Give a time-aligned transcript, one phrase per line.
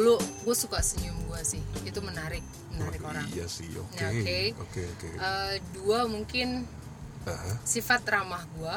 [0.00, 1.60] dulu gue suka senyum gue sih.
[1.84, 2.40] Itu menarik
[2.72, 3.28] menarik orang.
[3.28, 4.40] iya sih oke Ya, oke.
[4.64, 5.08] oke oke.
[5.12, 6.64] Eh, dua mungkin
[7.20, 8.74] Ah, sifat ramah gue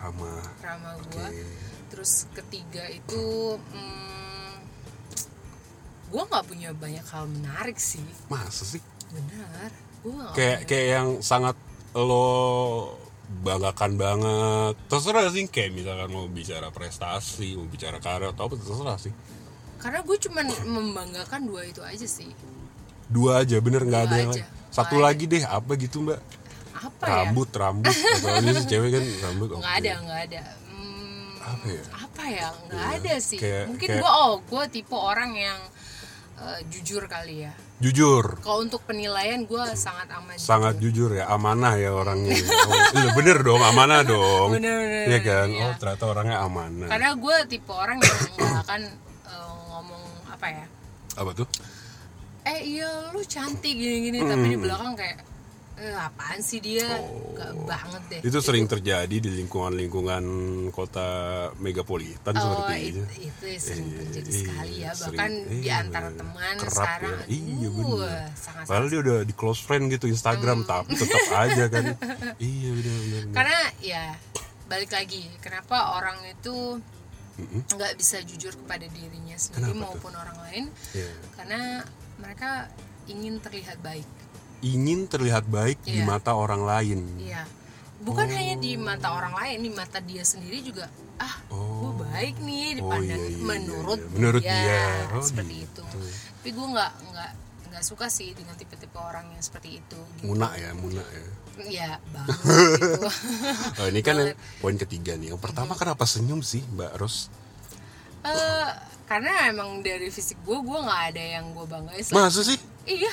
[0.00, 1.44] ramah ramah gue
[1.92, 3.20] terus ketiga itu
[3.60, 4.52] hmm,
[6.08, 8.00] gue nggak punya banyak hal menarik sih.
[8.26, 8.80] Masa sih?
[9.12, 9.68] Benar.
[10.00, 11.60] Gue kayak kayak yang sangat
[11.92, 12.96] lo
[13.40, 14.74] banggakan banget.
[14.88, 19.12] Terserah sih kayak misalkan mau bicara prestasi mau bicara karir atau apa terserah sih
[19.84, 22.32] karena gue cuman membanggakan dua itu aja sih.
[23.04, 24.40] Dua aja bener nggak ada yang aja.
[24.42, 24.72] lain.
[24.72, 26.18] Satu lagi deh apa gitu mbak?
[26.74, 27.14] Apa ya?
[27.22, 27.92] Rambut rambut.
[28.16, 29.78] Apalagi sih cewek kan rambut nggak oke.
[29.78, 30.42] ada nggak ada.
[30.66, 31.84] Hmm, apa ya?
[31.94, 32.46] apa ya?
[32.64, 32.96] Nggak Iya.
[32.98, 33.38] ada sih.
[33.38, 35.60] Kayak- mungkin kayak- gue oh gue tipe orang yang
[36.34, 37.52] eh, jujur kali ya.
[37.76, 38.40] Jujur.
[38.40, 42.32] Kalau untuk penilaian gue sangat amat sangat jujur ya amanah ya orangnya.
[42.32, 44.48] Oh, iya, bener dong amanah dong.
[44.50, 45.46] Bener, bener, Iya kan?
[45.46, 45.62] iya.
[45.62, 46.88] oh ternyata orangnya amanah.
[46.88, 48.80] Karena gue tipe orang yang nggak akan
[50.34, 50.66] apa ya?
[51.14, 51.46] Apa tuh?
[52.44, 54.20] Eh iya lu cantik gini-gini.
[54.20, 55.18] Tapi di belakang kayak
[55.74, 56.86] eh, apaan sih dia?
[57.32, 58.20] Gak banget deh.
[58.22, 60.24] Itu sering terjadi di lingkungan-lingkungan
[60.70, 61.08] kota
[61.56, 64.90] megapolitan Oh, seperti itu, itu itu sering Iya, terjadi iya, sekali ya.
[64.92, 65.08] sering.
[65.10, 67.16] bahkan di Iya, antara teman Kerap sekarang.
[67.16, 67.26] ya.
[67.26, 70.68] Iya, uh, sangat Padahal dia udah di close friend gitu Instagram Hmm.
[70.68, 71.84] tapi tetap aja kan.
[72.44, 73.22] iya benar benar.
[73.24, 73.34] benar.
[73.34, 74.04] karena ya
[74.64, 75.22] balik lagi.
[75.40, 76.78] Kenapa orang itu
[77.66, 79.82] Nggak bisa jujur kepada dirinya sendiri Kenapa tuh?
[79.84, 81.10] maupun orang lain Iya.
[81.34, 81.60] karena
[82.16, 82.50] mereka
[83.06, 84.06] ingin terlihat baik
[84.60, 86.06] Ingin terlihat baik di Iya.
[86.06, 87.00] mata orang lain.
[87.18, 87.44] iya
[88.00, 88.32] bukan Oh.
[88.32, 91.90] hanya di mata orang lain di mata dia sendiri juga ah Oh.
[91.90, 94.10] gue baik nih Oh, dipandang iya, iya, menurut iya.
[94.12, 94.84] Menurut dia, dia.
[95.10, 95.82] Oh, seperti gitu.
[95.82, 96.00] itu
[96.34, 97.30] tapi gue nggak nggak
[97.74, 100.30] nggak suka sih dengan tipe-tipe orang yang seperti itu gitu.
[100.30, 101.26] Muna ya, muna ya.
[101.66, 103.08] ya banget gitu
[103.82, 105.34] Oh, ini kan yang poin ketiga nih.
[105.34, 107.30] Yang pertama kenapa senyum sih, Mbak Ros?
[108.24, 108.70] Eh,
[109.04, 112.56] karena emang dari fisik gue gue nggak ada yang gue banggain Masa sih?
[112.88, 113.12] iya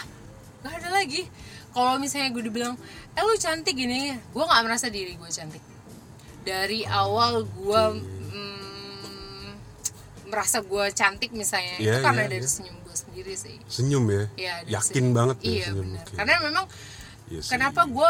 [0.63, 1.27] nggak ada lagi
[1.75, 2.75] kalau misalnya gue dibilang
[3.15, 5.63] eh lu cantik gini gue nggak merasa diri gue cantik
[6.47, 7.81] dari awal gue
[8.31, 9.47] mm,
[10.31, 12.53] merasa gue cantik misalnya Iya, itu karena iya, dari iya.
[12.55, 14.23] senyum sendiri sih Senyum ya?
[14.29, 15.13] Dari Yakin senyum.
[15.13, 15.85] banget ya iya senyum.
[15.87, 16.65] benar karena memang
[17.27, 18.09] Iya kenapa gue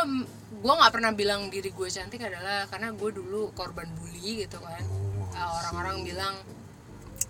[0.57, 4.81] gue nggak pernah bilang diri gue cantik adalah karena gue dulu korban bully gitu kan
[4.81, 6.35] Oh, Uh, orang-orang bilang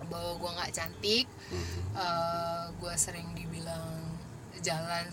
[0.04, 1.80] bahwa gue nggak cantik Mhm.
[2.74, 3.86] gue sering dibilang
[4.60, 5.06] jalan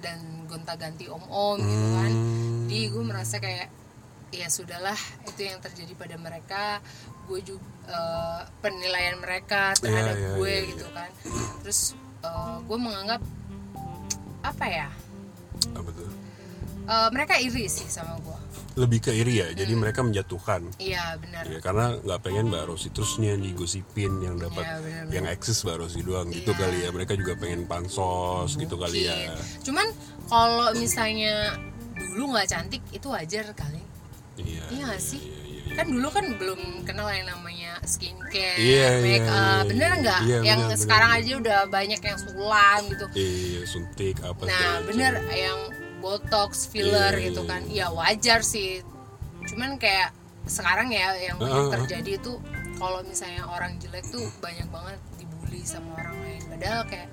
[0.00, 2.66] dan gonta-ganti om-om gitu kan Hmm.
[2.66, 3.68] jadi gue merasa kayak
[4.36, 6.82] ya sudahlah itu yang terjadi pada mereka
[7.24, 7.62] gue juga
[8.58, 11.10] penilaian mereka terhadap Iya, iya, gue iya, gitu kan
[11.60, 11.80] terus
[12.64, 13.20] gue menganggap
[14.42, 14.88] apa ya
[15.72, 16.08] Apa tuh?
[16.84, 18.38] Eh, mereka iri sih sama gue
[18.74, 19.46] Lebih ke iri ya.
[19.46, 19.54] Hmm.
[19.54, 20.66] Jadi mereka menjatuhkan.
[20.76, 25.14] iya benar Ya karena nggak pengen Mbak Rosi terusnya digosipin yang dapat Iya, benar-benar.
[25.14, 26.58] yang eksis Mbak Rosi doang gitu Iya.
[26.58, 26.88] kali ya.
[26.90, 29.14] Mereka juga pengen pansos gitu kali ya.
[29.30, 29.62] Mungkin.
[29.62, 29.86] cuman
[30.26, 31.54] kalau misalnya
[31.94, 33.78] dulu nggak cantik itu wajar kali
[34.38, 34.62] Iya.
[34.70, 35.20] Iya nggak sih?
[35.22, 35.74] iya, iya, iya.
[35.74, 40.00] kan dulu kan belum kenal yang namanya skincare, Iya, make iya, up, iya, bener iya.
[40.02, 40.20] nggak?
[40.24, 41.22] Iya, yang bener, sekarang bener.
[41.24, 43.06] aja udah banyak yang sulam gitu.
[43.14, 45.34] Iya, suntik apa Nah bener macam.
[45.34, 45.58] yang
[46.00, 48.80] botox, filler Iya, gitu iya, kan, ya wajar sih.
[49.48, 50.12] Cuman kayak
[50.44, 51.72] sekarang ya yang yang ah.
[51.80, 52.36] terjadi itu
[52.76, 56.42] kalau misalnya orang jelek tuh banyak banget dibully sama orang lain.
[56.52, 57.08] Padahal kayak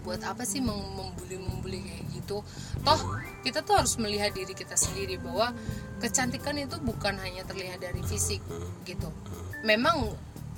[0.00, 2.36] buat apa sih mem- membuli membuli kayak gitu
[2.80, 3.00] toh
[3.40, 5.52] kita tuh harus melihat diri kita sendiri bahwa
[5.98, 8.40] kecantikan itu bukan hanya terlihat dari fisik
[8.82, 9.08] gitu
[9.62, 10.08] memang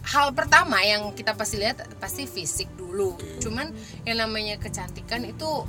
[0.05, 3.71] hal pertama yang kita pasti lihat pasti fisik dulu cuman
[4.03, 5.67] yang namanya kecantikan itu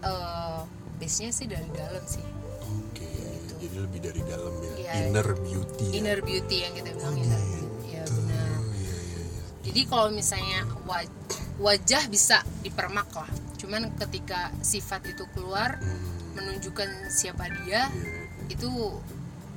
[0.00, 0.60] eh
[0.98, 2.22] base nya sih dari dalam sih
[2.68, 3.06] Oke,
[3.54, 4.74] jadi lebih dari dalam ya.
[4.76, 4.92] Iya.
[5.06, 5.86] Inner beauty.
[5.88, 5.94] ya.
[5.94, 9.42] inner beauty yang kita bilang inner beauty ya benar Oh, iya, iya, iya.
[9.62, 11.14] Jadi kalau misalnya waj-
[11.58, 13.26] wajah bisa dipermak lah,
[13.56, 18.70] cuman ketika sifat itu keluar Hmm, menunjukkan siapa dia iya, itu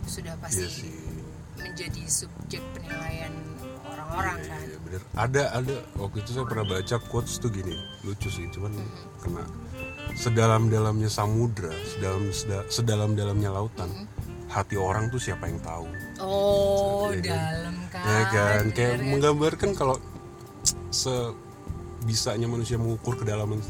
[0.03, 0.93] sudah pasti iya sih.
[1.55, 3.29] menjadi subjek penilaian
[3.83, 4.61] orang-orang Iya, kan.
[4.63, 5.01] iya, bener.
[5.13, 9.21] Ada ada waktu itu saya pernah baca quotes tuh gini, lucu sih, cuman Mm-hmm.
[9.21, 9.43] kena
[10.13, 13.89] sedalam-dalamnya samudra, sedalam seda- sedalam-dalamnya lautan.
[14.49, 15.87] Hati orang tuh siapa yang tahu?
[16.19, 17.23] Oh, Iya kan?
[17.23, 18.03] dalam kan.
[18.03, 19.07] ya kan kayak bener kan?
[19.07, 19.95] menggambarkan kalau
[22.01, 23.61] sebisanya manusia mengukur kedalaman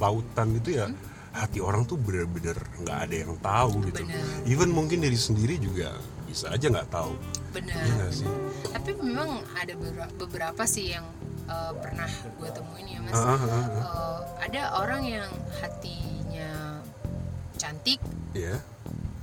[0.00, 0.88] lautan itu ya
[1.36, 4.02] hati orang tuh benar-benar nggak ada yang tahu gitu.
[4.48, 5.92] Even mungkin diri sendiri juga
[6.24, 7.12] bisa aja nggak tahu.
[7.52, 7.76] Benar.
[7.76, 8.28] Nggak sih?
[8.72, 9.76] Tapi memang ada
[10.16, 11.04] beberapa, sih yang
[11.44, 13.12] eh, pernah gue temuin ya mas.
[13.12, 13.68] Ah, ah, ah.
[13.68, 15.28] Eh, ada orang yang
[15.60, 16.80] hatinya
[17.60, 18.00] cantik,
[18.32, 18.56] ya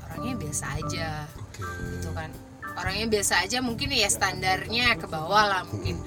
[0.05, 1.09] orangnya biasa aja.
[1.41, 1.65] oke.
[1.97, 2.29] Gitu kan.
[2.73, 5.97] Orangnya biasa aja mungkin ya standarnya ke bawah lah mungkin.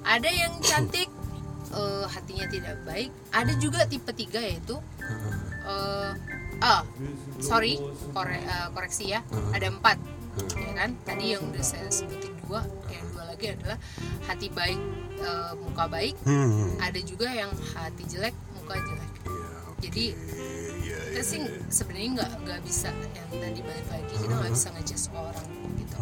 [0.00, 1.19] Ada yang cantik
[1.70, 4.76] eh, hatinya tidak baik ada juga tipe tiga yaitu
[5.62, 6.10] eh
[6.60, 6.82] ah
[7.38, 7.78] sorry
[8.10, 9.20] kore- eh, koreksi ya
[9.50, 9.96] ada empat
[10.54, 10.90] ya kan?
[11.02, 13.76] Tadi yang udah saya sebutin dua yang dua lagi adalah
[14.24, 14.78] hati baik
[15.16, 16.78] eh, muka baik Hmm.
[16.78, 19.10] ada juga yang hati jelek muka jelek.
[19.26, 19.50] Iya,
[19.80, 20.04] jadi
[20.80, 21.50] Iya, kita iya, sih iya.
[21.68, 25.98] sebenarnya nggak nggak bisa yang tadi balik lagi kita nggak bisa ngejudge orang gitu.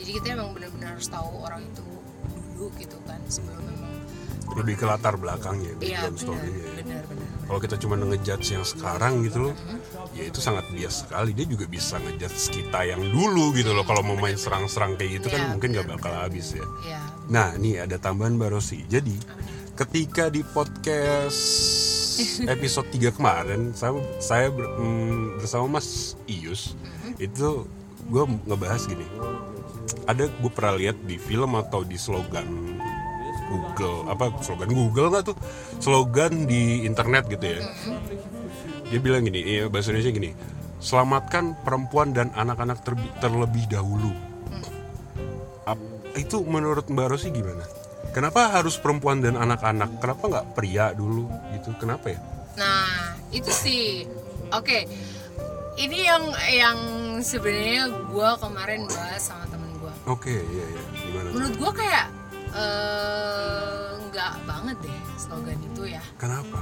[0.00, 1.84] Jadi kita emang benar-benar harus tahu orang itu
[2.56, 3.92] dulu gitu kan sebelum memang
[4.58, 6.64] lebih ke latar belakangnya background benar story-nya.
[6.82, 7.00] ya.
[7.46, 9.54] kalau kita cuma ngejudge yang sekarang gitu loh
[10.10, 11.30] ya itu sangat bias sekali.
[11.34, 13.82] Dia juga bisa ngejudge kita yang dulu gitu loh.
[13.82, 16.66] Kalau mau main serang-serang kayak gitu kan Iya, mungkin nggak bakal habis ya.
[16.86, 18.82] Ya nah nih ada tambahan baru sih.
[18.86, 19.14] Jadi
[19.74, 21.40] ketika di podcast
[22.54, 26.74] episode 3 kemarin saya saya ber- mm, bersama Mas Ius
[27.18, 27.66] itu
[28.06, 29.06] gue ngebahas gini.
[30.06, 32.69] Ada gue pernah lihat di film atau di slogan
[33.50, 35.36] Google apa slogan Google nggak tuh?
[35.82, 37.60] Slogan di internet gitu ya.
[38.86, 40.30] Dia bilang gini iya, bahasa Indonesia gini
[40.80, 44.14] selamatkan perempuan dan anak-anak terbi- terlebih dahulu.
[45.68, 47.66] Ap- itu menurut Mbak Rosi gimana?
[48.16, 50.00] Kenapa harus perempuan dan anak-anak?
[50.00, 51.76] Kenapa nggak pria dulu gitu?
[51.76, 52.18] Kenapa ya?
[52.56, 54.08] Nah itu sih.
[54.50, 54.88] Oke
[55.80, 56.78] ini yang yang
[57.24, 60.82] sebenarnya gue kemarin bahas sama temen gue oke iya iya.
[60.92, 61.28] Gimana?
[61.32, 62.06] Menurut gue kayak
[62.52, 66.02] eh, nggak banget deh slogan itu ya.
[66.16, 66.58] Kenapa?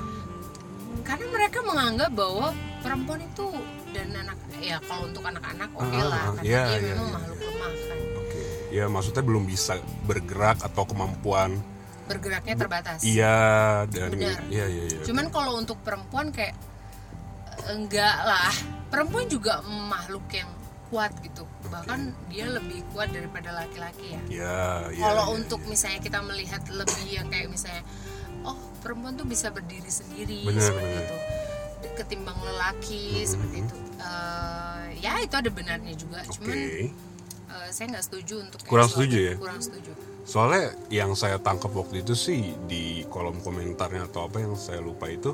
[1.05, 2.52] Karena mereka menganggap bahwa
[2.85, 3.49] perempuan itu
[3.96, 6.20] dan anak ya kalau untuk anak-anak oke Ah, lah.
[6.20, 7.14] ah, karena iya, dia iya, memang iya.
[7.17, 7.99] makhluk lemah kan.
[8.20, 8.43] Oke.
[8.69, 9.73] Ya maksudnya belum bisa
[10.05, 11.50] bergerak atau kemampuan.
[12.08, 12.99] Bergeraknya terbatas.
[13.05, 13.37] iya
[13.88, 14.40] dan Benar.
[14.49, 15.00] iya iya iya.
[15.05, 16.56] Cuman kalau untuk perempuan kayak
[17.69, 18.52] enggak lah.
[18.88, 20.49] Perempuan juga makhluk yang
[20.88, 21.44] kuat gitu.
[21.69, 22.00] Bahkan
[22.32, 24.20] dia lebih kuat daripada laki-laki ya.
[24.29, 24.61] Iya
[24.96, 25.69] iya kalau iya, untuk iya.
[25.69, 27.85] misalnya kita melihat lebih yang kayak misalnya
[28.44, 31.05] oh perempuan tuh bisa berdiri sendiri Benar, seperti benar.
[31.05, 31.17] itu.
[31.99, 33.75] Ketimbang lelaki seperti itu.
[33.99, 36.23] Eh, ya itu ada benarnya juga.
[36.25, 36.32] Oke.
[36.40, 39.35] Cuman eh, saya nggak setuju untuk Kurang setuju ya?
[39.37, 39.93] kurang setuju.
[40.29, 45.08] Soalnya yang saya tangkap waktu itu sih di kolom komentarnya atau apa yang saya lupa
[45.08, 45.32] itu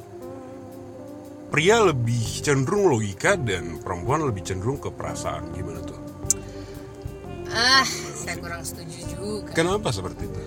[1.55, 5.95] pria lebih cenderung logika dan perempuan lebih cenderung ke perasaan gimana tuh?
[7.47, 10.41] ah saya kurang setuju juga Kenapa seperti itu?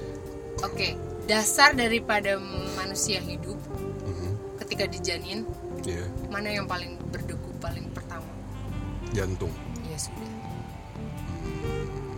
[0.59, 0.87] oke
[1.23, 2.35] dasar daripada
[2.75, 3.55] manusia hidup
[4.03, 4.59] Mhm.
[4.59, 5.47] ketika dijanin
[5.87, 8.27] Ya, mana yang paling berdegup paling pertama
[9.15, 9.55] jantung.
[9.87, 10.27] ya sudah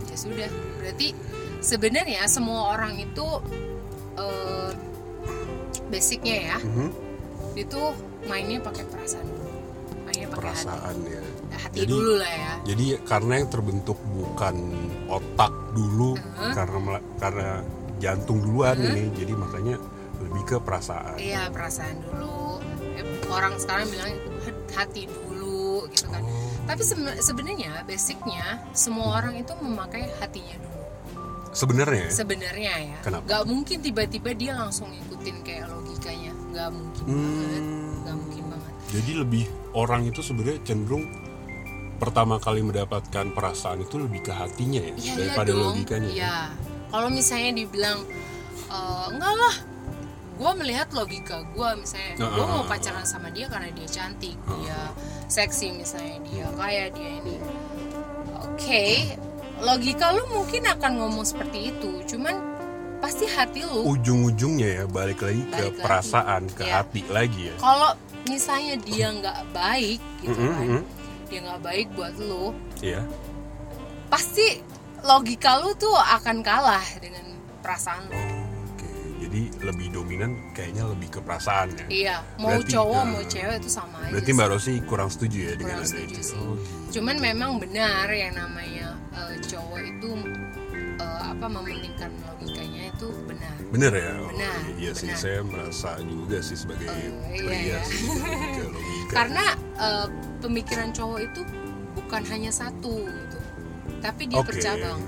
[0.02, 0.50] ya sudah
[0.82, 1.14] berarti
[1.62, 3.26] sebenarnya semua orang itu
[4.18, 4.70] eh,
[5.86, 6.90] basicnya ya Mhm.
[7.54, 7.82] itu
[8.24, 9.50] mainnya pakai perasaan dulu
[10.02, 11.22] mainnya pakai hati Perasaan ya.
[11.56, 14.56] hati Jadi- dulu lah ya Jadi karena yang terbentuk bukan
[15.06, 16.52] otak dulu Uh-huh.
[16.52, 16.78] karena
[17.16, 17.48] karena
[17.96, 19.76] jantung duluan ini, jadi makanya
[20.18, 21.16] lebih ke perasaan.
[21.16, 22.60] iya perasaan dulu
[23.28, 24.12] orang sekarang bilang
[24.70, 26.48] hati dulu gitu kan Oh.
[26.64, 30.68] tapi seben- sebenarnya basicnya semua orang itu memakai hatinya dulu
[31.50, 32.10] Sebenarnya ya?
[32.14, 33.22] sebenarnya ya Kenapa?
[33.22, 37.90] nggak mungkin tiba-tiba dia langsung ngikutin kayak logikanya nggak mungkin banget Hmm.
[38.00, 41.06] nggak mungkin banget Jadi lebih orang itu sebenarnya cenderung
[41.96, 45.66] pertama kali mendapatkan perasaan itu lebih ke hatinya ya Iya, daripada iya dong.
[45.70, 46.10] logikanya.
[46.10, 46.36] Iya.
[46.90, 47.98] Kalau misalnya dibilang
[48.66, 49.56] "Eh, enggak lah,
[50.34, 54.56] gue melihat logika gue misalnya, Nah, gue mau pacaran sama dia karena dia cantik, Ah,
[54.56, 54.78] dia
[55.28, 57.36] seksi misalnya, dia kaya, dia ini.
[58.40, 59.14] Oke,
[59.60, 62.34] logika lu mungkin akan ngomong seperti itu, cuman
[63.00, 63.88] pasti hati lu.
[63.88, 65.80] Ujung-ujungnya ya balik lagi ke Balik lagi.
[65.80, 66.72] perasaan, ke Iya.
[66.76, 67.54] hati lagi ya.
[67.56, 67.90] Kalau
[68.26, 70.82] misalnya dia nggak baik, gitu Mm-mm, kan, mm.
[71.26, 73.02] dia nggak baik buat lu, Iya.
[74.06, 74.60] pasti
[75.00, 77.24] logika lu tuh akan kalah dengan
[77.60, 78.20] perasaan lu.
[78.68, 81.86] Oke, jadi lebih dominan kayaknya lebih ke perasaan ya.
[81.88, 84.12] Iya, mau Berarti, cowok eh, mau cewek itu sama aja.
[84.12, 84.30] Berarti.
[84.30, 86.22] Mbak Rosi kurang setuju ya dengan kurang ada setuju itu.
[86.22, 86.36] sih.
[86.36, 86.90] Oh, gitu.
[86.90, 90.10] Cuman memang benar yang namanya eh, cowok itu
[91.30, 93.54] apa mementingkan logikanya itu benar.
[93.70, 94.10] Bener ya?
[94.18, 95.18] Oh, Benar, iya sih, benar.
[95.18, 97.10] saya merasa juga sih sebagai iya,
[97.40, 97.78] pria iya.
[97.86, 99.12] sih logika logika.
[99.12, 99.44] Karena
[99.76, 100.06] eh,
[100.38, 101.40] pemikiran cowok itu
[101.92, 103.38] bukan hanya satu gitu,
[103.98, 104.48] tapi dia Oke.
[104.50, 105.00] bercabang.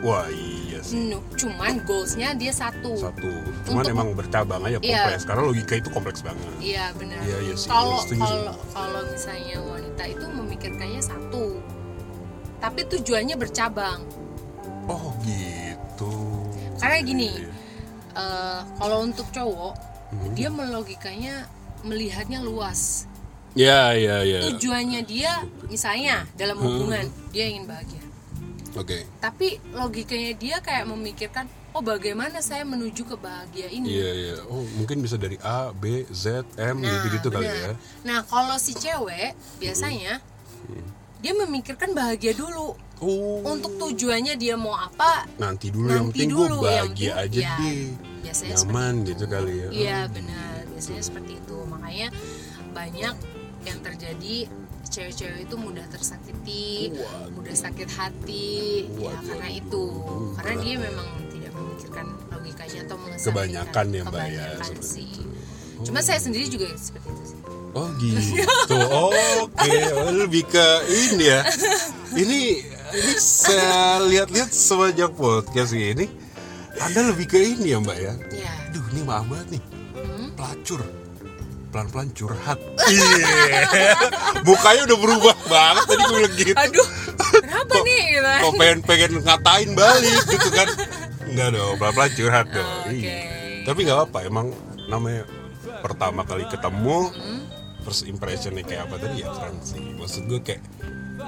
[0.00, 1.12] Wah iya sih.
[1.12, 2.96] Nu- Cuman goalsnya dia satu.
[2.96, 3.28] Satu.
[3.62, 4.96] Cuman Untuk- emang bercabang aja Iya.
[5.06, 5.24] kompleks.
[5.24, 6.52] Karena logika itu kompleks banget.
[6.56, 7.20] Iya benar.
[7.20, 8.16] Iya, iya sih, Kalau sih.
[8.16, 11.60] kalau kalau misalnya wanita itu memikirkannya satu,
[12.58, 14.00] tapi tujuannya bercabang.
[14.88, 15.49] Oh gitu.
[16.80, 17.50] Karena gini, Iya.
[18.14, 19.74] eh, kalau untuk cowok
[20.10, 20.34] Hmm.
[20.34, 21.46] dia melogikanya
[21.80, 23.06] melihatnya luas.
[23.52, 24.46] Ya ya ya.
[24.46, 25.32] Tujuannya dia
[25.66, 26.66] misalnya dalam Hmm.
[26.66, 28.02] hubungan dia ingin bahagia.
[28.72, 29.02] Oke.
[29.18, 34.34] Tapi logikanya dia kayak memikirkan oh bagaimana saya menuju ke bahagia ini Iya iya.
[34.46, 37.74] Oh mungkin bisa dari A, B, Z, M gitu-gitu kali benar.
[37.74, 37.78] ya.
[38.02, 40.22] Nah, kalau si cewek biasanya
[40.62, 40.86] Hmm.
[41.20, 42.76] Dia memikirkan bahagia dulu.
[43.00, 45.24] Oh Untuk tujuannya dia mau apa?
[45.36, 47.84] nanti dulu yang nanti penting gue dulu, yang bahagia penting- aja ya, deh.
[48.20, 49.24] Biasanya Nyaman gitu itu.
[49.26, 49.68] kali ya.
[49.70, 50.60] Iya, benar.
[50.68, 51.56] Biasanya seperti itu.
[51.64, 52.08] Makanya
[52.70, 53.14] banyak
[53.60, 54.36] yang terjadi
[54.82, 57.30] cewek-cewek itu mudah tersakiti, Waduh.
[57.32, 58.50] mudah sakit hati,
[58.90, 59.60] ya Waduh, karena waduh.
[59.60, 59.84] itu.
[59.88, 64.46] Hmm, Karena dia memang tidak memikirkan logikanya atau mengesampingkan Kebanyakan ya, Mbak, ya,
[64.82, 65.08] sih.
[65.14, 65.24] itu.
[65.80, 67.38] Cuma saya sendiri juga seperti itu sih.
[67.70, 68.74] Oh gitu.
[68.74, 71.40] Oke, Oh, lebih ke ini ya.
[72.10, 72.40] Ini
[72.90, 76.10] ini saya lihat-lihat semenjak podcast ini
[76.82, 78.12] Anda lebih ke ini ya, Mbak ya.
[78.34, 78.52] Iya.
[78.72, 79.62] Aduh, ini maaf banget nih.
[79.94, 80.26] Hmm?
[80.34, 80.80] Pelacur.
[81.70, 82.58] Pelan-pelan curhat.
[82.90, 83.62] Iya.
[84.42, 86.56] Mukanya udah berubah banget tadi gue bilang gitu.
[86.58, 86.88] Aduh,
[87.38, 88.02] kenapa nih?
[88.10, 88.30] Gitu.
[88.42, 90.68] Kok pengen pengen ngatain balik gitu kan.
[91.30, 92.66] Enggak dong, pelan-pelan curhat dong.
[92.82, 92.94] Oke.
[92.98, 93.18] Iya.
[93.62, 94.46] Tapi nggak apa, emang
[94.90, 95.22] namanya
[95.80, 97.39] pertama kali ketemu Hmm?
[97.90, 99.82] First impressionnya kayak apa tadi ya keren sih.
[99.98, 100.62] Maksud gue kayak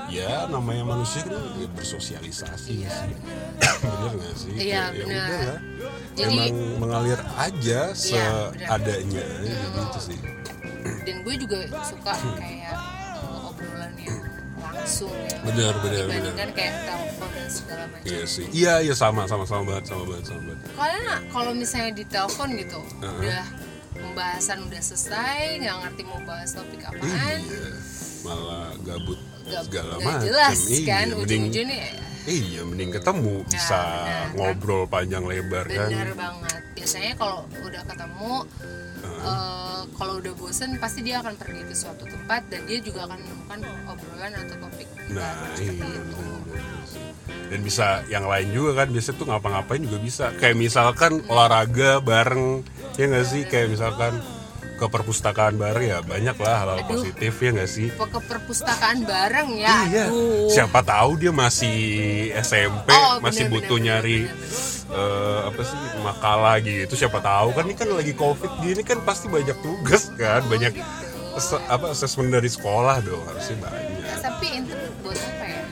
[0.06, 3.14] ya namanya manusia kan ya bersosialisasi Iya, sih.
[3.82, 4.52] bener gak sih?
[4.54, 5.26] Iya, ya bener.
[5.26, 5.60] udah lah.
[6.14, 7.92] Jadi- emang mengalir aja Iya,
[8.54, 10.18] seadanya ya, gitu sih.
[11.02, 12.78] Dan gue juga suka kayak
[13.18, 14.22] uh, obrolan yang
[14.56, 15.38] langsung ya.
[15.42, 18.06] Bener, bener, Dibandingkan kayak telepon dan segala macam.
[18.06, 18.46] Iya sih.
[18.54, 20.58] Iya, iya sama sama sama banget, sama banget, sama banget.
[20.72, 23.18] Karena kalau misalnya di telepon gitu, Uh-huh.
[23.18, 23.42] udah
[23.94, 27.68] pembahasan udah selesai, nggak ngerti mau bahas topik apaan, Iya.
[28.22, 30.22] Malah gabut segala macam.
[30.22, 34.26] jelas iya, kan mending ujung-ujungnya ya, Iya, mending ketemu bisa benar.
[34.32, 35.90] ngobrol panjang lebar kan.
[35.90, 36.60] benar banget.
[36.72, 38.32] Biasanya kalau udah ketemu,
[39.22, 43.18] eh, kalau udah bosen pasti dia akan pergi ke suatu tempat dan dia juga akan
[43.22, 46.24] menemukan obrolan atau topik Nah, iya, itu.
[47.52, 50.24] Dan bisa yang lain juga kan, biasanya tuh ngapa-ngapain juga bisa.
[50.40, 52.64] Kayak misalkan olahraga bareng,
[52.96, 53.44] ya nggak sih?
[53.44, 54.24] Kayak misalkan
[54.82, 56.90] ke perpustakaan bareng ya banyak lah hal-hal Aduh.
[56.90, 57.88] positif ya nggak sih?
[57.88, 59.76] Ke perpustakaan bareng ya.
[59.86, 60.04] Iya.
[60.10, 60.50] aduh.
[60.50, 61.78] Siapa tahu dia masih
[62.36, 66.92] SMP, Oh, masih benar, butuh benar, nyari benar, eh, apa sih makalah gitu.
[66.92, 70.90] Siapa tahu kan ini kan lagi covid gini kan pasti banyak tugas kan, banyak gitu.
[71.32, 74.02] ase- apa asesmen dari sekolah dong harusnya banyak.
[74.02, 74.48] Ya, tapi
[75.00, 75.62] buat apa ya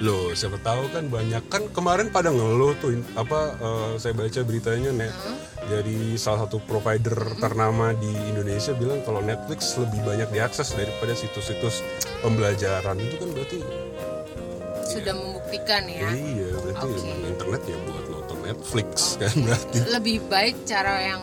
[0.00, 1.44] Loh, siapa tahu kan banyak.
[1.52, 5.12] Kan kemarin pada ngeluh tuh apa eh, saya baca beritanya net.
[5.60, 11.84] Dari salah satu provider ternama di Indonesia bilang kalau Netflix lebih banyak diakses daripada situs-situs
[12.24, 12.96] pembelajaran.
[12.96, 13.58] Itu kan berarti
[14.90, 16.08] sudah membuktikan ya?
[16.10, 19.78] Iya berarti emang internet ya buat nonton Netflix kan berarti.
[19.86, 21.22] lebih baik cara yang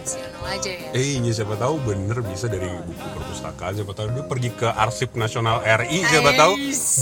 [0.00, 0.88] konvensional aja ya.
[0.96, 5.10] Eh, iya siapa tahu bener bisa dari buku perpustakaan, siapa tahu dia pergi ke Arsip
[5.16, 6.52] Nasional RI, siapa tahu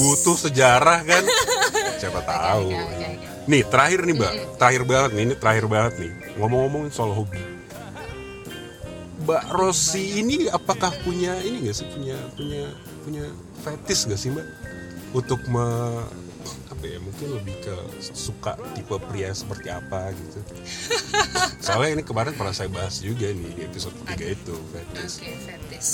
[0.02, 1.23] butuh sejarah kan,
[2.02, 2.75] siapa tahu.
[2.75, 3.09] oke.
[3.49, 7.40] Nih terakhir nih mbak, terakhir banget nih, ini terakhir banget nih, ngomong-ngomongin soal hobi.
[9.25, 12.64] Mbak Rosi ini apakah punya ini gak sih punya punya
[13.05, 13.25] punya
[13.61, 14.47] fetis gak sih mbak?
[15.12, 15.64] Untuk me,
[16.67, 20.40] apa ya mungkin lebih ke suka tipe pria seperti apa gitu.
[21.64, 25.12] Soalnya ini kemarin pernah saya bahas juga nih di episode ketiga itu fetis.
[25.17, 25.88] oke fetis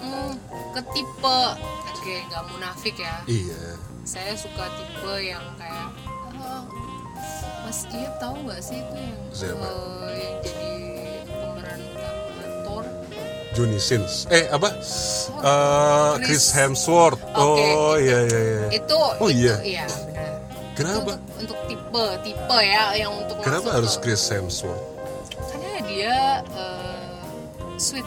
[0.00, 0.32] hmm,
[0.72, 1.40] ke tipe
[1.88, 3.62] oke nggak munafik ya Iya.
[4.02, 5.88] saya suka tipe yang kayak
[6.34, 6.62] eh,
[7.62, 9.64] Mas Iya tahu nggak sih itu yang Siapa?
[9.64, 10.63] eh, yang jadi
[13.54, 14.26] Johnny Sins.
[14.28, 14.74] Eh apa?
[14.74, 17.22] Eh, Chris Chris- Hemsworth.
[17.30, 18.02] Oke, Oh itu.
[18.02, 18.66] iya iya iya.
[18.72, 19.54] itu Oh, itu, iya?
[19.62, 20.30] iya benar
[20.74, 20.98] Kenapa?
[20.98, 24.82] Itu untuk, untuk tipe tipe ya yang untuk Kenapa harus ke- Chris Hemsworth?
[25.30, 27.18] karena dia eh,
[27.76, 28.06] sweet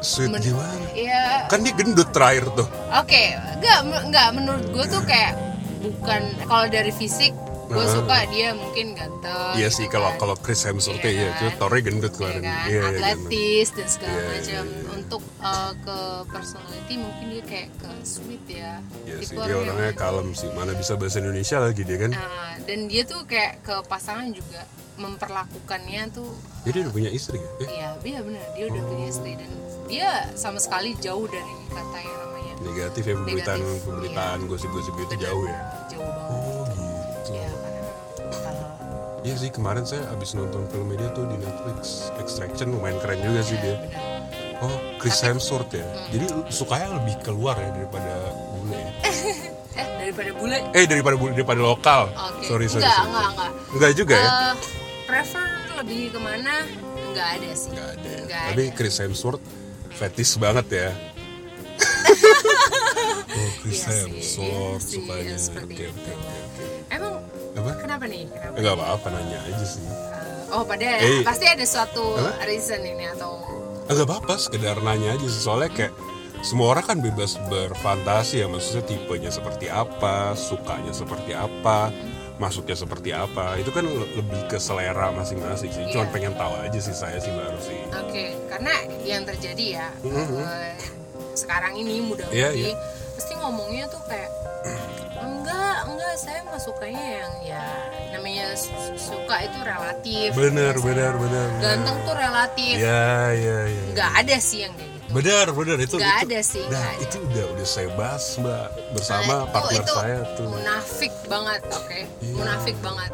[0.00, 0.84] Sweet Men- gimana?
[0.92, 2.68] ya Kan dia gendut terakhir tuh.
[2.90, 3.22] oke
[3.58, 5.36] nggak nggak menurut gue tuh kayak
[5.78, 7.32] bukan kalau dari fisik
[7.70, 10.18] gue suka dia mungkin ganteng Iya gitu sih kalau kan.
[10.18, 11.38] kalau Chris Hemsworth Iya ya, kan?
[11.38, 12.40] itu Thor-nya gendut Iya kemarin.
[12.40, 12.50] kan?
[12.50, 12.98] Iya iya gendut.
[13.00, 14.88] atletis dan segala Iya, iya, macam iya.
[14.92, 15.98] untuk uh, ke
[16.28, 20.48] personality mungkin dia kayak ke sweet ya Iya Tipe sih, dia yang- orangnya kalem sih.
[20.50, 22.10] Mana bisa bahasa Indonesia lagi dia kan?
[22.10, 22.26] Nah,
[22.60, 24.60] dan dia tuh kayak ke pasangan juga
[24.96, 26.28] memperlakukannya tuh
[26.62, 27.50] Jadi udah punya istri ya?
[27.58, 29.12] Eh, iya iya benar dia udah punya Oh.
[29.12, 29.50] istri dan
[29.86, 35.16] dia sama sekali jauh dari kata yang namanya negatif ya pemberitaan Negatif, pemberitaan gosip-gosip itu
[35.18, 35.58] jauh ya.
[35.88, 36.49] jauh banget Oh
[39.20, 43.40] Iya sih kemarin saya abis nonton film dia tuh di Netflix Extraction lumayan keren juga
[43.44, 43.76] sih dia.
[44.60, 45.84] Oh Chris Hemsworth ya.
[46.08, 48.12] Jadi sukanya lebih keluar ya daripada
[48.56, 48.90] bule ya.
[49.80, 52.02] eh daripada bule Eh daripada bule daripada lokal.
[52.10, 52.48] Oke.
[52.48, 52.80] Sorry sorry.
[52.82, 53.50] enggak, sorry, enggak, enggak.
[53.76, 54.28] Enggak juga ya?
[54.28, 54.54] Eh,
[55.04, 56.54] prefer lebih ke mana?
[57.04, 57.68] Enggak ada sih.
[57.72, 58.08] Enggak ada.
[58.08, 58.20] ya.
[58.24, 58.76] Enggak Tapi ada.
[58.76, 59.44] Chris Hemsworth
[59.90, 60.88] fetis banget ya.
[63.36, 65.36] oh Chris Iya Hemsworth iya sukanya.
[65.36, 65.92] seperti itu.
[65.92, 66.08] oke.
[66.08, 66.39] Emang
[67.60, 68.24] apa Kenapa nih?
[68.26, 68.56] Kenapa?
[68.56, 71.22] nggak apa-apa nanya aja sih Eh, oh, pada Eh.
[71.22, 72.42] pasti ada suatu Apa?
[72.42, 73.38] reason ini atau
[73.86, 75.92] nggak apa-apa sekedar nanya aja sih soalnya kayak
[76.40, 81.92] semua orang kan bebas berfantasi ya maksudnya tipenya seperti apa sukanya seperti apa
[82.36, 86.14] masuknya seperti apa itu kan le- lebih ke selera masing-masing sih cuman Iya.
[86.14, 90.72] pengen tahu aja sih saya sih baru sih Oke, karena yang terjadi ya eh,
[91.34, 92.72] sekarang ini muda-mudi Iya, iya.
[93.12, 94.30] pasti ngomongnya tuh kayak
[96.20, 97.64] saya mah sukanya yang ya
[98.10, 100.28] namanya su- suka itu relatif.
[100.32, 100.84] bener Biasanya.
[100.84, 101.62] bener bener bener.
[101.62, 102.74] Ganteng tuh relatif.
[102.76, 105.08] ya ya ya Nggak ada sih yang kayak gitu.
[105.10, 107.00] benar benar itu Nggak itu, ada sih, nah, ada.
[107.00, 111.60] itu udah udah saya bahas mbak bersama Nah, itu- partner itu saya tuh munafik banget,
[111.68, 112.00] oke?
[112.20, 112.34] Iya.
[112.36, 113.10] Munafik banget.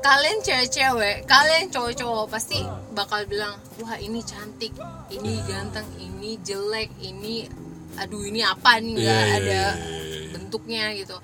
[0.00, 4.76] Kalian cewek-cewek, kalian cowok-cowok pasti bakal bilang, wah ini cantik,
[5.08, 7.48] ini ganteng, ini jelek, ini,
[7.94, 10.28] aduh ini apa nih nggak Iya, iya, ada iya, iya, iya.
[10.30, 11.16] bentuknya gitu.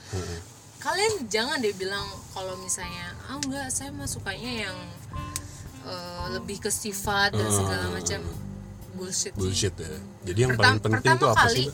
[0.81, 4.77] Kalian jangan deh bilang kalau misalnya, ah enggak, saya mah sukanya yang
[5.85, 8.21] eh, lebih ke sifat dan segala macam.
[8.91, 9.33] Bullshit.
[9.33, 9.97] bullshit ya.
[10.29, 11.69] Jadi yang Pertam- paling penting pertama tuh apa kali sih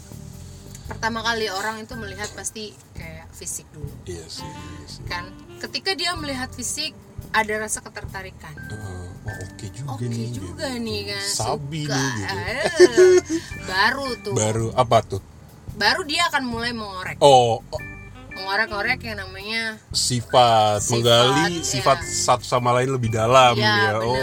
[0.86, 3.90] pertama kali orang itu melihat pasti kayak fisik dulu.
[4.06, 5.24] Iya sih iya kan?
[5.58, 6.94] Ketika dia melihat fisik
[7.34, 8.54] ada rasa ketertarikan.
[8.70, 10.84] Oh, oke juga oke nih juga gitu.
[10.86, 11.26] nih kan?
[11.26, 11.98] Sabi suka.
[11.98, 12.36] nih, gitu.
[12.38, 13.18] Eh,
[13.66, 14.34] baru tuh.
[14.38, 15.22] Baru apa tuh?
[15.74, 17.18] Baru dia akan mulai mengorek.
[17.18, 17.82] Oh, oh,
[18.36, 21.64] mengorek-ngorek yang namanya sifat, Sifat, menggali ya.
[21.64, 23.72] sifat satu sama lain lebih dalam ya ya.
[23.72, 24.14] benar Oh,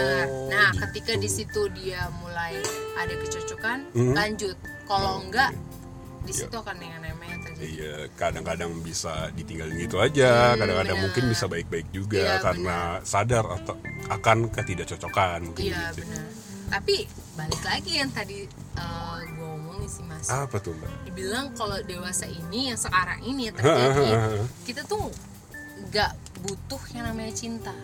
[0.48, 0.80] nah gitu.
[0.86, 2.54] ketika di situ dia mulai
[2.94, 4.14] ada kecocokan Mhm.
[4.14, 5.50] lanjut kalau enggak
[6.24, 6.40] di Iya.
[6.40, 11.04] situ akan yang namanya terjadi Iya, kadang-kadang bisa ditinggalin gitu aja, Hmm, kadang-kadang benar.
[11.04, 13.74] mungkin bisa baik-baik juga Iya, karena sadar atau
[14.06, 16.00] akan ketidakcocokan mungkin iya gitu.
[16.00, 16.24] benar
[16.64, 16.96] tapi
[17.34, 19.53] balik lagi yang tadi eh, gue
[19.84, 20.26] omongin sih mas.
[20.32, 20.90] Apa tuh mbak?
[21.04, 24.08] dibilang kalau dewasa ini yang sekarang ini yang terjadi
[24.68, 25.12] kita tuh
[25.92, 27.74] nggak butuh yang namanya cinta.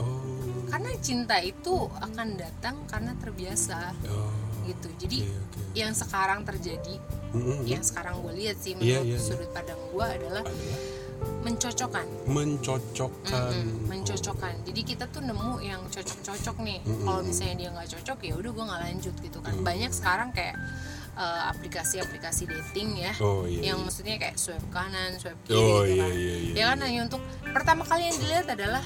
[0.00, 3.92] Oh, karena cinta itu akan datang karena terbiasa.
[4.08, 4.32] Oh,
[4.64, 4.88] gitu.
[4.96, 5.60] Jadi oke, oke.
[5.76, 6.96] yang sekarang terjadi
[7.30, 7.62] Mm-mm.
[7.62, 9.18] yang sekarang gue lihat sih Iya, menurut iya, iya.
[9.22, 10.44] sudut pandang gue adalah
[11.46, 12.06] mencocokkan.
[12.26, 13.52] Mencocokkan.
[13.54, 14.54] Mm-mm, mencocokkan.
[14.66, 16.80] Jadi kita tuh nemu yang cocok-cocok nih.
[16.82, 17.06] Mm-mm.
[17.06, 19.54] kalau misalnya dia nggak cocok ya udah gue nggak lanjut gitu kan.
[19.62, 20.56] Banyak sekarang kayak
[21.20, 23.72] eh, aplikasi-aplikasi dating ya Oh iya.
[23.72, 23.84] yang iya.
[23.84, 26.52] maksudnya kayak swipe kanan swipe kiri Oh gitu iya kan iya iya.
[26.56, 28.84] ya kan hanya untuk pertama kali yang dilihat adalah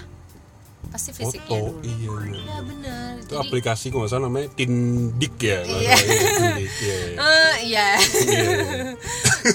[0.84, 2.38] pasti fisiknya Foto, dulu iya benar.
[2.38, 5.58] ya benar Itu jadi aplikasi kalau salah namanya Tindik ya.
[5.64, 5.96] Iya.
[5.96, 7.16] Tindik, iya, iya.
[7.18, 8.46] eh, iya Iya,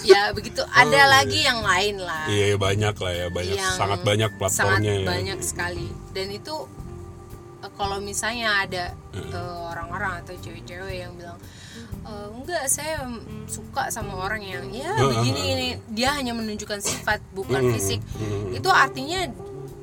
[0.11, 1.05] ya begitu ada iya.
[1.07, 4.99] lagi yang lain lah Iya iya, banyak lah ya, banyak yang sangat banyak platformnya sangat
[4.99, 5.07] ya.
[5.07, 6.55] banyak sekali dan itu
[7.63, 8.83] eh, kalau misalnya ada
[9.15, 11.39] eh, orang-orang atau cewek-cewek yang bilang
[12.01, 13.03] "Eh, enggak saya
[13.45, 15.53] suka sama orang yang ya Heeh, begini heeh.
[15.53, 17.99] ini dia hanya menunjukkan sifat bukan fisik
[18.49, 19.25] itu artinya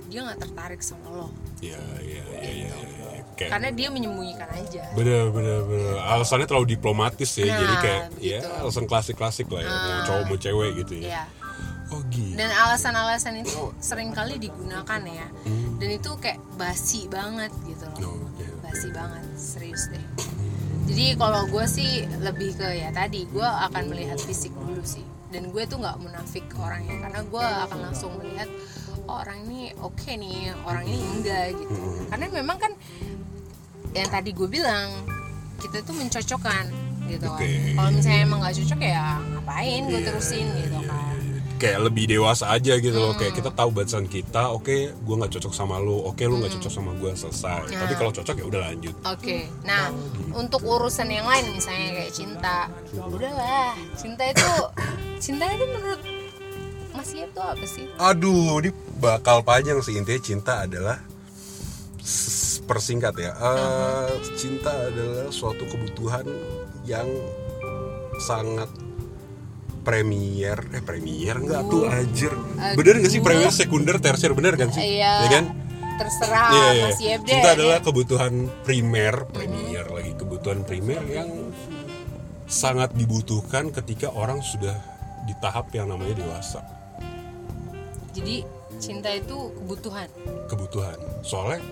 [0.06, 2.68] dia nggak tertarik sama lo Iya iya iya iya.
[2.68, 3.22] iya.
[3.34, 8.02] Kayak karena dia menyembunyikan aja bener bener bener alasannya terlalu diplomatis ya Nah, jadi kayak
[8.18, 8.48] ya gitu.
[8.58, 10.04] alasan klasik klasik lah ya mau Ah.
[10.04, 11.24] cowok mau cewek gitu ya ya
[11.86, 15.76] oh gitu dan alasan-alasan itu sering kali digunakan ya Hmm.
[15.76, 18.44] dan itu kayak basi banget gitu loh Oh, oke.
[18.62, 20.00] basi banget serius deh
[20.86, 21.90] jadi kalau gue sih
[22.22, 26.46] lebih ke ya tadi gue akan melihat fisik dulu sih dan gue tuh nggak munafik
[26.56, 28.46] orangnya karena gue akan langsung melihat
[29.04, 32.06] oh, orang ini oke nih orang ini enggak gitu Hmm.
[32.08, 32.72] karena memang kan
[33.92, 34.92] yang tadi gue bilang
[35.58, 36.68] kita tuh mencocokkan
[37.06, 37.74] gitu kan Oke.
[37.74, 41.05] kalau misalnya emang nggak cocok ya ngapain gue Iya, terusin gitu kan.
[41.56, 43.12] Kayak lebih dewasa aja gitu loh.
[43.12, 43.40] Kayak Hmm.
[43.40, 46.92] kita tahu batasan kita oke gue nggak cocok sama lu oke lu nggak cocok sama
[46.94, 47.60] gue selesai.
[47.66, 47.80] Nah.
[47.80, 48.94] tapi kalau cocok ya udah lanjut.
[49.02, 49.88] Oke, nah
[50.32, 52.56] untuk urusan yang lain misalnya kayak cinta,
[52.92, 54.50] udahlah cinta itu
[55.18, 56.00] cinta itu menurut
[56.92, 57.86] Mas Yep tuh apa sih?
[57.96, 59.96] aduh ini bakal panjang sih.
[59.96, 60.96] Intinya cinta adalah
[62.62, 63.32] persingkat ya.
[63.32, 66.26] Eh, cinta adalah suatu kebutuhan
[66.82, 67.06] yang
[68.18, 68.66] sangat
[69.86, 72.34] premier eh premier enggak tuh anjir.
[72.74, 74.82] Bener gak sih premier sekunder tersier bener kan sih?
[74.82, 75.14] Iya.
[75.22, 75.44] ya kan?
[75.96, 76.84] Terserah Iya, iya.
[76.90, 77.30] Mas Yep deh.
[77.30, 78.32] cinta adalah kebutuhan
[78.66, 81.30] primer premier lagi kebutuhan primer yang
[82.50, 84.74] sangat dibutuhkan ketika orang sudah
[85.24, 86.60] di tahap yang namanya dewasa.
[88.10, 88.42] Jadi
[88.82, 90.10] cinta itu kebutuhan.
[90.50, 90.98] kebutuhan.
[91.22, 91.62] Soalnya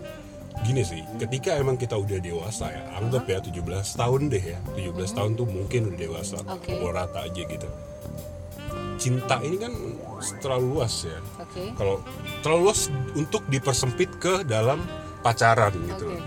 [0.63, 3.59] gini sih ketika emang kita udah dewasa ya anggap ya 17
[3.99, 4.59] tahun deh ya.
[4.79, 6.37] 17 tahun tuh mungkin udah dewasa.
[6.47, 7.69] Pukul rata aja gitu
[8.97, 9.73] cinta ini kan
[10.41, 11.75] terlalu luas ya Oke.
[11.75, 12.01] kalau
[12.41, 12.81] terlalu luas
[13.15, 14.81] untuk dipersempit ke dalam
[15.21, 16.23] pacaran gitu Oke.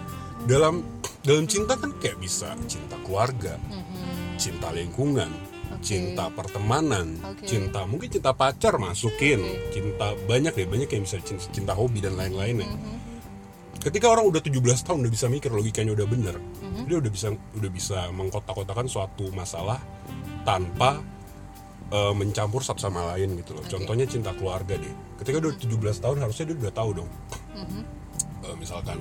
[0.46, 0.84] dalam
[1.22, 4.38] dalam cinta kan kayak bisa cinta keluarga Mhm.
[4.38, 5.32] cinta lingkungan
[5.78, 7.46] cinta pertemanan, Oke.
[7.46, 9.38] cinta mungkin cinta pacar masukin,
[9.70, 12.66] cinta banyak deh banyak yang bisa cinta, cinta hobi dan lain-lainnya.
[12.66, 12.98] Mm-hmm.
[13.78, 16.84] Ketika orang udah 17 tahun udah bisa mikir logikanya udah bener, Mm-hmm.
[16.90, 19.78] dia udah bisa udah bisa mengkotak-kotakan suatu masalah
[20.42, 20.98] tanpa
[21.92, 23.64] eh, mencampur satu sama lain gitu loh.
[23.66, 24.94] Contohnya cinta keluarga deh.
[25.22, 27.10] Ketika udah 17 tahun harusnya dia udah tahu dong.
[27.58, 27.84] Mm-hmm.
[28.48, 29.00] Eh, misalkan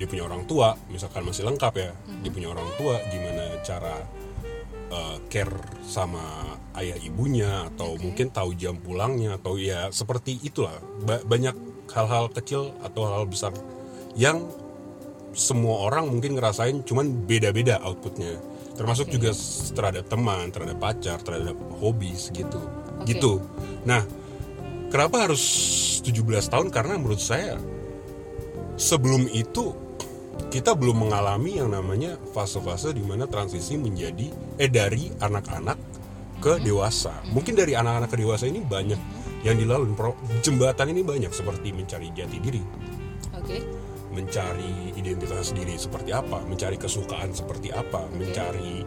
[0.00, 1.92] dia punya orang tua, misalkan masih lengkap ya,
[2.24, 3.94] dia punya orang tua, gimana cara
[4.90, 10.72] eh, care sama ayah ibunya atau mungkin tahu jam pulangnya atau ya seperti itulah
[11.04, 11.52] Ba- banyak
[11.92, 13.52] hal-hal kecil atau hal-hal besar
[14.16, 14.48] yang
[15.32, 18.40] semua orang mungkin ngerasain cuman beda-beda outputnya
[18.74, 19.14] termasuk Oke.
[19.20, 19.30] juga
[19.76, 22.60] terhadap teman terhadap pacar terhadap hobi segitu.
[23.02, 23.12] Oke.
[23.12, 23.42] gitu.
[23.84, 24.04] Nah
[24.88, 25.42] kenapa harus
[26.04, 26.68] 17 tahun?
[26.70, 27.58] Karena menurut saya
[28.76, 29.74] sebelum itu
[30.48, 35.78] kita belum mengalami yang namanya fase-fase di mana transisi menjadi eh dari anak-anak
[36.42, 37.12] ke dewasa.
[37.30, 38.98] Mungkin dari anak-anak ke dewasa ini banyak
[39.46, 39.94] yang dilalui.
[40.42, 42.62] Jembatan ini banyak seperti mencari jati diri,
[43.34, 43.81] oke
[44.12, 48.84] mencari identitas diri seperti apa, mencari kesukaan seperti apa, mencari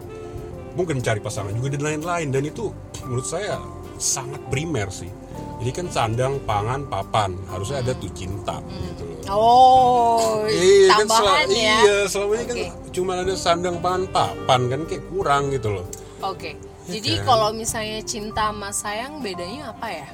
[0.74, 2.70] mungkin mencari pasangan juga dan lain-lain dan itu
[3.04, 3.58] menurut saya
[3.96, 5.10] sangat primer sih.
[5.56, 8.60] Jadi kan sandang, pangan, papan harusnya ada tuh cinta
[8.92, 9.18] gitu loh.
[9.32, 12.68] oh Iya, kan tambahan sel- ya Iya, selama ini kan Oke.
[12.92, 15.86] cuma ada sandang pangan papan kan kayak kurang gitu loh.
[16.20, 16.52] oke
[16.86, 17.26] Ya jadi kan?
[17.26, 20.08] kalau misalnya cinta sama sayang bedanya apa ya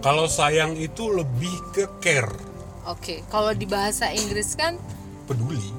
[0.00, 2.32] Kalau sayang itu lebih ke care,
[2.84, 4.76] oke kalau di bahasa Inggris kan
[5.24, 5.70] peduli.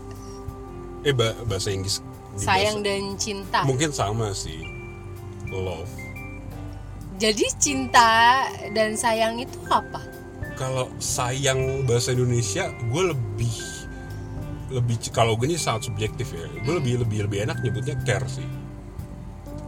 [1.03, 1.99] Eh ba- bahasa Inggris
[2.33, 4.59] sayang bahasa- dan cinta mungkin sama sih.
[5.47, 5.91] Love.
[7.15, 8.41] jadi cinta
[8.73, 10.01] dan sayang itu apa
[10.53, 13.53] Kalau sayang bahasa Indonesia gue lebih
[14.69, 16.45] lebih kalau gue ini sangat subjektif ya.
[16.61, 18.45] Gue lebih lebih lebih enak nyebutnya care sih.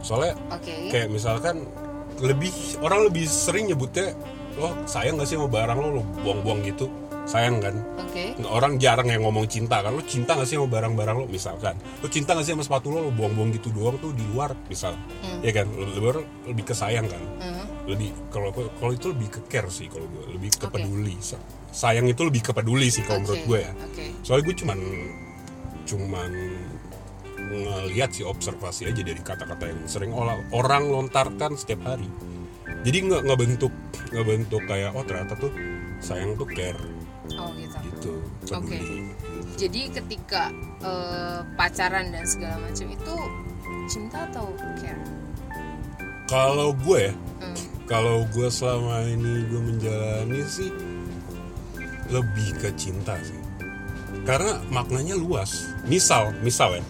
[0.00, 1.66] Soalnya oke kayak misalkan
[2.18, 4.14] lebih orang lebih sering nyebutnya
[4.56, 6.88] lo sayang gak sih sama barang lo lo buang-buang gitu
[7.26, 7.74] sayang kan?
[7.98, 8.38] Oke.
[8.46, 9.92] Orang jarang yang ngomong cinta kan?
[9.92, 11.74] Lo cinta gak sih sama barang-barang lo misalkan.
[12.00, 14.94] Lo cinta gak sih sama sepatu lo lo buang-buang gitu doang tuh di luar misal.
[15.42, 15.66] Ya kan?
[15.68, 17.22] Lebih lebih ke sayang kan?
[17.42, 17.66] Hmm.
[17.86, 21.14] lebih kalau kalau itu lebih ke care sih kalau gue lebih ke peduli.
[21.22, 21.38] Sa-
[21.70, 23.72] sayang itu lebih ke peduli sih kalau menurut Oke, gue ya.
[23.78, 24.04] Oke.
[24.26, 24.78] Soalnya gue cuman
[25.86, 26.30] cuman
[27.46, 30.10] ngelihat sih observasi aja dari kata-kata yang sering
[30.50, 32.10] orang lontarkan setiap hari.
[32.82, 33.72] Jadi nggak nggak bentuk
[34.10, 35.50] nggak bentuk kayak oh ternyata tuh
[36.02, 36.78] sayang tuh care
[37.34, 37.76] oh gitu.
[37.82, 38.12] Gitu
[38.46, 39.10] peduli
[39.56, 40.52] jadi ketika
[40.84, 43.14] eh, pacaran dan segala macam itu
[43.88, 45.00] cinta atau care?
[46.28, 47.52] Kalau gue ya Hmm.
[47.84, 50.72] kalau gue selama ini gue menjalani sih
[52.08, 53.36] lebih ke cinta sih.
[54.24, 55.76] Karena maknanya luas.
[55.84, 56.84] Misal misal ya.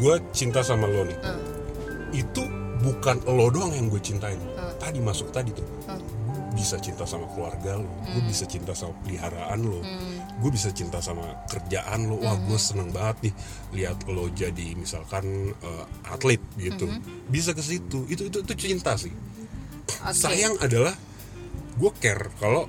[0.00, 1.18] Gue cinta sama lo nih.
[1.22, 1.40] Hmm.
[2.14, 2.42] itu
[2.84, 4.38] bukan lo doang yang gue cintain.
[4.80, 5.66] Tadi masuk tadi tuh.
[5.88, 6.00] Hmm.
[6.54, 9.82] Bisa cinta sama keluarga lo gue bisa cinta sama peliharaan lo
[10.38, 13.34] gue bisa cinta sama kerjaan lo wah gue seneng banget nih
[13.74, 16.86] lihat lo jadi misalkan eh, atlet gitu.
[17.28, 18.06] Bisa ke situ.
[18.06, 19.12] Itu itu itu cinta sih.
[19.84, 20.16] Oke.
[20.16, 20.96] sayang adalah
[21.76, 22.64] gue care kalau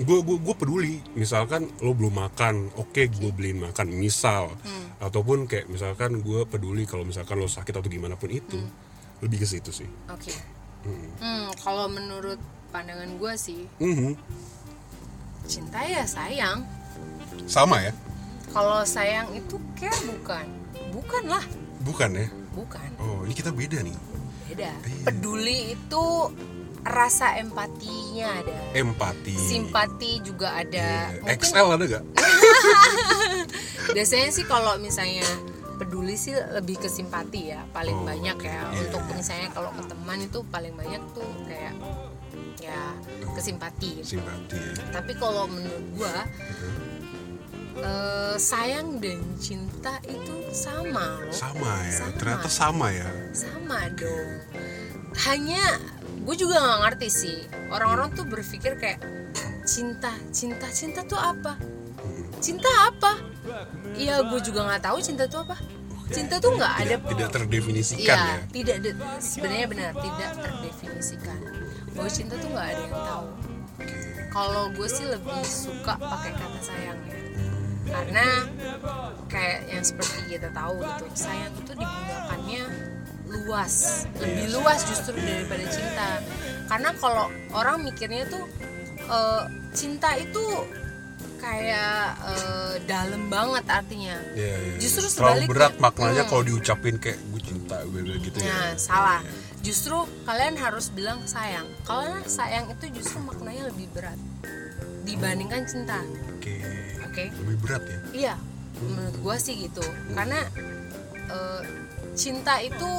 [0.00, 0.94] gue gue gue peduli.
[1.14, 3.94] Misalkan lo belum makan oke gue beliin makan.
[3.94, 4.50] Misal
[4.98, 8.58] ataupun kayak misalkan gue peduli kalau misalkan lo sakit atau gimana pun itu
[9.22, 9.88] lebih ke situ sih.
[10.10, 10.34] Oke.
[10.84, 12.36] Hmm, kalau menurut
[12.74, 13.62] pandangan gue sih.
[13.78, 14.18] Mhm.
[15.44, 16.66] cinta ya sayang.
[17.44, 17.92] Sama ya?
[18.48, 20.46] Kalau sayang itu care bukan.
[20.90, 21.44] Bukan lah.
[21.80, 22.26] Bukan ya?
[22.50, 22.88] Bukan.
[22.98, 23.94] Oh ini kita beda nih.
[24.44, 24.72] Beda.
[24.74, 25.04] Iya.
[25.04, 26.04] peduli itu
[26.80, 28.58] rasa empatinya ada.
[28.72, 29.36] Empati.
[29.36, 31.12] Simpati juga ada.
[31.12, 31.20] Iya.
[31.22, 32.04] mungkin XL ada gak
[33.94, 35.28] biasanya sih kalau misalnya
[35.74, 38.64] peduli sih lebih ke simpati ya paling Oh, banyak ya.
[38.64, 38.80] iya.
[38.80, 41.74] untuk misalnya kalau ke teman itu paling banyak tuh kayak
[42.64, 42.82] ya
[43.28, 44.74] ke simpati simpati ya.
[44.90, 46.14] tapi kalau menurut gua
[47.76, 51.34] eh, sayang dan cinta itu sama loh.
[51.34, 52.14] Sama ya Sama.
[52.16, 53.08] ternyata sama ya.
[53.34, 54.30] Sama dong.
[55.26, 55.62] Hanya
[56.24, 57.38] gue juga nggak ngerti sih.
[57.68, 59.02] Orang-orang tuh berpikir kayak
[59.66, 61.58] cinta cinta cinta tuh apa?
[62.38, 63.18] Cinta apa?
[63.98, 65.58] Ya gue juga nggak tahu cinta tuh apa.
[66.04, 68.36] Cinta tuh nggak ada tidak, terdefinisikan Iya, ya?
[68.52, 71.38] tidak de- sebenarnya benar tidak terdefinisikan
[71.94, 73.26] bahwa cinta tuh nggak ada yang tahu
[74.28, 77.18] kalau gue sih lebih suka pakai kata sayang ya
[77.86, 78.26] karena
[79.26, 82.62] kayak yang seperti kita tahu gitu sayang itu digunakannya
[83.26, 83.74] luas
[84.16, 86.08] lebih luas justru daripada cinta
[86.64, 88.44] karena kalau orang mikirnya tuh
[89.00, 90.42] eh, cinta itu
[91.36, 94.74] kayak eh, dalam banget artinya Iya, iya.
[94.80, 95.50] Justru terlalu sebaliknya.
[95.50, 96.30] berat maknanya Hmm.
[96.30, 99.20] kalau diucapin kayak gue cinta gue gitu ya Nah, salah.
[99.64, 101.64] Justru kalian harus bilang sayang.
[101.82, 104.20] Kalau sayang itu justru maknanya lebih berat
[105.02, 106.00] dibandingkan cinta.
[106.30, 106.54] oke
[107.04, 107.24] Oke?
[107.32, 108.34] lebih berat ya Iya,
[108.82, 109.80] menurut gua sih gitu.
[110.12, 110.40] Karena
[111.28, 111.62] eh,
[112.12, 112.90] cinta itu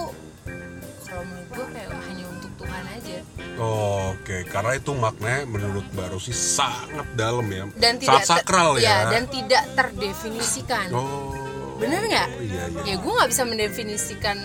[1.01, 3.17] kalau menurut gua kayak hanya untuk Tuhan aja
[3.55, 8.83] Oh, oke karena itu maknanya menurut Mbak Rosi sangat dalam ya dan tidak sakral ter-
[8.83, 10.87] ya, dan tidak terdefinisikan.
[10.91, 11.34] oh
[11.75, 12.29] Bener nggak?
[12.39, 12.81] iya iya.
[12.87, 14.37] Ya gue nggak bisa mendefinisikan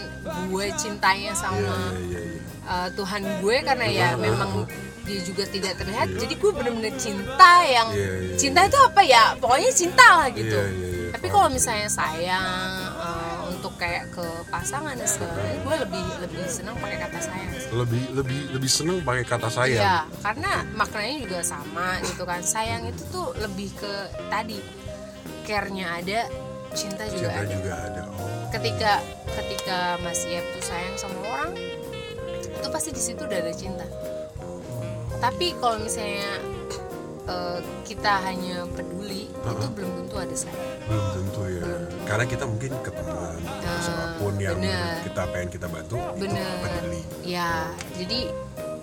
[0.50, 2.40] gue cintanya sama iya iya, iya.
[2.66, 4.66] uh, Tuhan gue karena ya memang
[5.06, 6.08] dia juga tidak terlihat.
[6.14, 9.34] Jadi gue bener-bener cinta yang Iya, iya, cinta itu apa ya?
[9.38, 10.54] Pokoknya cinta lah gitu.
[10.54, 15.76] Iya, iya, iya, tapi kalau misalnya sayang uh, untuk kayak ke pasangan dan segala gue
[15.84, 17.68] lebih lebih senang pakai kata sayang sih.
[17.74, 19.82] lebih lebih lebih seneng pakai kata sayang.
[19.82, 22.40] Iya, karena maknanya juga sama gitu kan.
[22.46, 23.92] Sayang itu tuh lebih ke
[24.30, 24.58] tadi
[25.44, 26.30] care-nya ada,
[26.72, 27.50] cinta juga cinta ada.
[27.50, 28.92] juga ada oh Ketika
[29.32, 31.54] ketika Mas Iep tuh sayang sama orang,
[32.50, 33.86] itu pasti di situ udah ada cinta.
[35.16, 36.34] Tapi kalau misalnya
[37.24, 40.66] eh, kita hanya peduli, itu belum tentu ada sayang.
[40.82, 41.62] belum tentu ya
[42.02, 44.94] karena kita mungkin ke teman atau siapa pun yang Ah, bener.
[45.06, 46.50] kita pengen kita bantu itu Bener.
[46.58, 47.50] peduli Ya,
[47.94, 48.20] jadi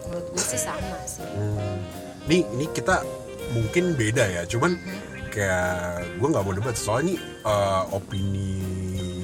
[0.06, 1.28] menurut gue sih sama sih.
[1.28, 1.84] Hmm.
[2.23, 3.04] Nih, ini kita
[3.50, 5.06] mungkin beda ya, cuman Mm-hmm.
[5.38, 5.69] Kayak
[6.17, 8.58] gue nggak mau debat soalnya eh, opini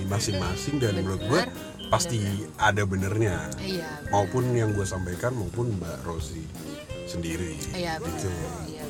[0.06, 1.90] masing-masing dan menurut gue Bener.
[1.90, 2.22] pasti
[2.56, 6.46] ada benernya Iya, maupun yang gue sampaikan maupun Mbak Rosi
[7.04, 8.30] sendiri iya gitu.
[8.70, 8.86] Iya.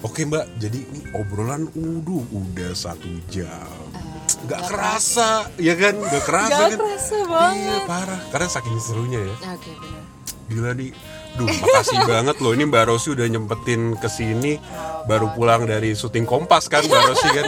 [0.00, 3.64] Oke Mbak, jadi ini obrolan udah udah satu jam.
[3.90, 4.04] Eh,
[4.44, 5.96] Nggak kerasa, ya kan?
[5.96, 6.78] Nggak kerasa Nggak kan?
[6.78, 7.58] kerasa banget.
[7.58, 9.34] Iya parah, karena saking serunya ya.
[9.56, 10.02] Oke, benar.
[10.46, 10.90] Gila nih.
[11.36, 12.52] Duh, makasih banget loh.
[12.52, 14.56] Ini Mbak Rosi udah nyempetin ke sini
[15.04, 17.46] baru pulang dari syuting Kompas kan Mbak Rosi kan.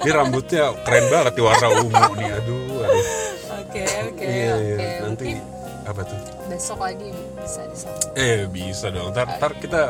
[0.00, 2.30] Ini rambutnya keren banget di warna ungu nih.
[2.32, 3.04] Aduh, aduh.
[3.56, 4.64] Oke, oke, Iya, oke.
[4.64, 4.98] iya.
[5.02, 6.18] Nanti Mungkin apa tuh?
[6.46, 8.10] besok lagi bisa disambung.
[8.14, 9.10] Eh, bisa dong.
[9.10, 9.82] Ntar, ntar kita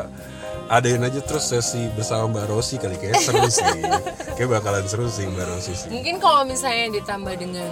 [0.67, 3.63] adain aja terus sesi bersama Mbak Rosi kali kayak seru sih.
[4.37, 5.89] Kayak bakalan seru sih Mbak Rosi sih.
[5.89, 7.65] Mungkin kalau misalnya ditambah dengan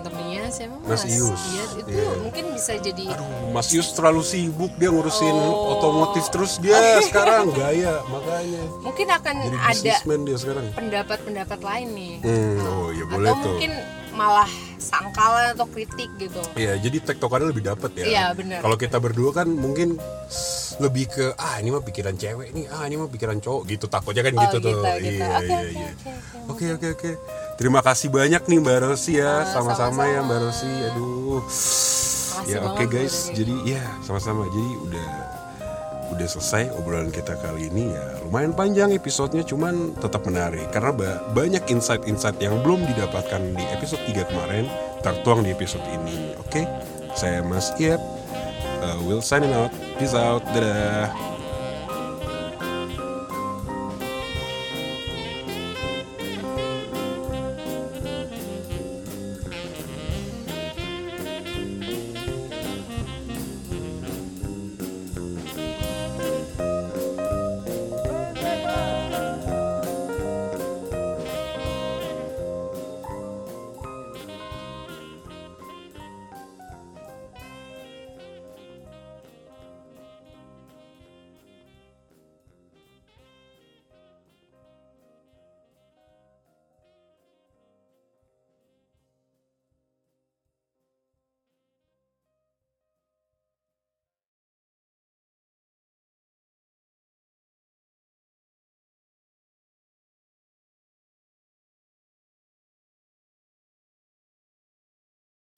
[0.00, 1.42] temennya siapa Mas Ius.
[1.50, 2.10] Iya, itu Iya.
[2.20, 5.74] mungkin bisa jadi Aduh, Mas Yus terlalu sibuk dia ngurusin Oh.
[5.74, 8.62] otomotif terus dia sekarang gaya makanya.
[8.78, 10.66] mungkin akan Jadi ada dia sekarang.
[10.72, 12.14] pendapat-pendapat lain nih.
[12.20, 13.50] Hmm, oh ya boleh Atau tuh.
[13.50, 13.72] mungkin
[14.14, 16.38] malah sangkalan atau kritik gitu.
[16.54, 18.04] Iya, jadi tektokannya lebih dapet ya.
[18.06, 18.62] Iya, benar.
[18.62, 19.98] Kalau kita berdua kan mungkin
[20.76, 24.22] lebih ke ah ini mah pikiran cewek nih, ah ini mah pikiran cowok gitu takutnya
[24.22, 24.70] kan Oh, gitu, tuh.
[24.70, 25.20] gitu, gitu.
[25.20, 25.90] Iya, Oke, iya, oke, iya.
[26.46, 26.88] oke, oke.
[26.90, 27.10] Oke.
[27.54, 30.20] Terima kasih banyak nih Mbak Rosi ya, sama-sama ya.
[30.20, 30.70] Mbak Rosi.
[30.84, 31.38] Aduh.
[31.38, 34.42] Makasih Ya oke banget guys, jadi ya sama-sama.
[34.46, 35.08] Jadi udah
[36.04, 41.20] udah selesai obrolan kita kali ini ya lumayan panjang episodenya cuman tetap menarik karena ba-
[41.32, 44.68] banyak insight-insight yang belum didapatkan di episode 3 kemarin
[45.00, 46.60] tertuang di episode ini oke
[47.14, 47.98] saya Mas Iep
[48.84, 49.72] uh, will signing out.
[49.96, 50.44] Peace out.
[50.52, 51.33] Dadah